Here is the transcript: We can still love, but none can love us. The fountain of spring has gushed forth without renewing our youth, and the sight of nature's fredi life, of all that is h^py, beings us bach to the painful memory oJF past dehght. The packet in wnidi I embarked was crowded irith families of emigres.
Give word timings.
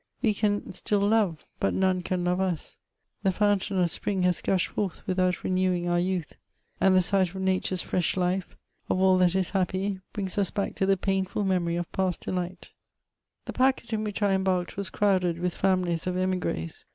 We 0.23 0.33
can 0.33 0.71
still 0.71 1.01
love, 1.07 1.45
but 1.59 1.75
none 1.75 2.01
can 2.01 2.23
love 2.23 2.39
us. 2.39 2.79
The 3.21 3.31
fountain 3.31 3.77
of 3.79 3.91
spring 3.91 4.23
has 4.23 4.41
gushed 4.41 4.69
forth 4.69 5.05
without 5.05 5.43
renewing 5.43 5.87
our 5.87 5.99
youth, 5.99 6.33
and 6.79 6.95
the 6.95 7.03
sight 7.03 7.35
of 7.35 7.35
nature's 7.35 7.83
fredi 7.83 8.17
life, 8.17 8.57
of 8.89 8.99
all 8.99 9.19
that 9.19 9.35
is 9.35 9.51
h^py, 9.51 10.01
beings 10.11 10.39
us 10.39 10.49
bach 10.49 10.73
to 10.77 10.87
the 10.87 10.97
painful 10.97 11.43
memory 11.43 11.75
oJF 11.75 11.91
past 11.91 12.25
dehght. 12.25 12.69
The 13.45 13.53
packet 13.53 13.93
in 13.93 14.03
wnidi 14.03 14.23
I 14.25 14.31
embarked 14.31 14.75
was 14.75 14.89
crowded 14.89 15.37
irith 15.37 15.51
families 15.53 16.07
of 16.07 16.17
emigres. 16.17 16.83